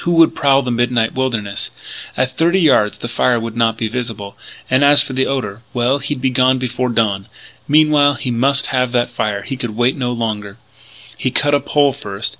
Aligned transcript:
Who 0.00 0.10
would 0.16 0.34
prowl 0.34 0.60
the 0.60 0.70
midnight 0.70 1.14
wilderness? 1.14 1.70
At 2.18 2.36
thirty 2.36 2.60
yards 2.60 2.98
the 2.98 3.08
fire 3.08 3.40
would 3.40 3.56
not 3.56 3.78
be 3.78 3.88
visible. 3.88 4.36
And, 4.70 4.84
as 4.84 5.02
for 5.02 5.14
the 5.14 5.26
odour 5.26 5.62
well, 5.72 6.00
he'd 6.00 6.20
be 6.20 6.28
gone 6.28 6.58
before 6.58 6.90
dawn.... 6.90 7.28
Meanwhile, 7.66 8.16
he 8.16 8.30
must 8.30 8.66
have 8.76 8.92
that 8.92 9.08
fire. 9.08 9.40
He 9.40 9.56
could 9.56 9.74
wait 9.74 9.96
no 9.96 10.12
longer. 10.12 10.58
He 11.16 11.30
cut 11.30 11.54
a 11.54 11.60
pole 11.60 11.94
first. 11.94 12.36